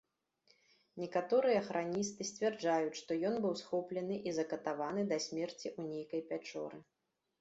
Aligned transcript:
Некаторыя 1.01 1.59
храністы 1.67 2.21
сцвярджаюць, 2.29 2.97
што 3.01 3.11
ён 3.29 3.37
быў 3.43 3.53
схоплены 3.61 4.15
і 4.31 4.37
закатаваны 4.41 5.01
да 5.13 5.17
смерці 5.27 5.67
ў 5.79 5.91
нейкай 5.93 6.21
пячоры. 6.33 6.77